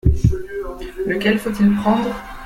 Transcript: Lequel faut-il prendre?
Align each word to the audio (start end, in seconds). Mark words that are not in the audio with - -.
Lequel 1.05 1.37
faut-il 1.37 1.69
prendre? 1.75 2.09